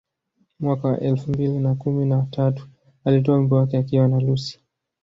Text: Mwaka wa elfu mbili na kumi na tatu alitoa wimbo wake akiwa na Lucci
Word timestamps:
Mwaka 0.59 0.87
wa 0.87 0.99
elfu 0.99 1.29
mbili 1.31 1.59
na 1.59 1.75
kumi 1.75 2.05
na 2.05 2.21
tatu 2.25 2.67
alitoa 3.05 3.37
wimbo 3.37 3.55
wake 3.55 3.77
akiwa 3.77 4.07
na 4.07 4.19
Lucci 4.19 4.59